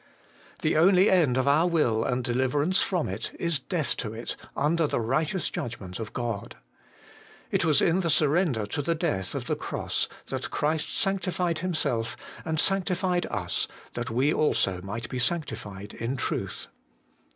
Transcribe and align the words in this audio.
The 0.63 0.77
only 0.77 1.11
end 1.11 1.37
of 1.37 1.47
our 1.47 1.67
will 1.67 2.03
and 2.03 2.23
deliverance 2.23 2.81
from 2.81 3.07
it, 3.07 3.35
is 3.37 3.59
death 3.59 3.95
to 3.97 4.15
it 4.15 4.35
under 4.57 4.87
the 4.87 4.99
righteous 4.99 5.47
judgment 5.51 5.99
of 5.99 6.11
God. 6.11 6.55
It 7.51 7.63
was 7.63 7.83
in 7.83 7.99
the 7.99 8.09
surrender 8.09 8.65
to 8.65 8.81
the 8.81 8.95
death 8.95 9.35
of 9.35 9.45
the 9.45 9.55
cross 9.55 10.07
that 10.29 10.49
Christ 10.49 10.97
sanctified 10.97 11.59
Himself, 11.59 12.17
and 12.43 12.59
sanctified 12.59 13.27
us, 13.27 13.67
that 13.93 14.09
we 14.09 14.33
also 14.33 14.81
might 14.81 15.07
be 15.07 15.19
sanctified 15.19 15.93
in 15.93 16.15
truth. 16.17 16.65